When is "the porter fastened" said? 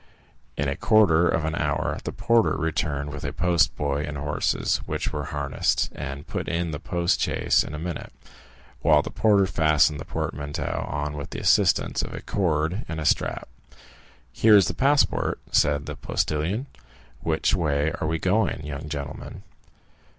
9.03-9.99